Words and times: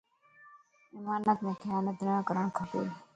امانت 0.97 1.37
مَ 1.45 1.49
خيانت 1.61 1.97
نه 2.05 2.13
ڪرڻ 2.27 2.45
کپ 2.57 2.71